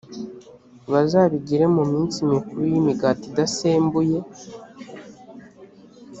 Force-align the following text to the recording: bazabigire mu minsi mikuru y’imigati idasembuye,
bazabigire 0.91 1.65
mu 1.75 1.83
minsi 1.91 2.17
mikuru 2.31 2.61
y’imigati 2.71 3.25
idasembuye, 3.29 4.17